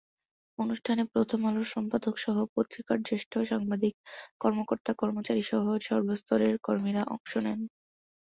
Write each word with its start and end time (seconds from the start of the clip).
অনুষ্ঠানে 0.59 1.03
প্রথম 1.13 1.39
আলোর 1.45 1.67
সম্পাদকসহ 1.67 2.35
পত্রিকার 2.55 2.97
জ্যেষ্ঠ 3.01 3.31
সাংবাদিক, 3.43 3.93
কর্মকর্তা-কর্মচারীসহ 4.41 5.57
সর্বস্তরের 5.81 6.53
কর্মীরা 6.63 7.03
অংশ 7.07 7.31
নেন। 7.37 7.59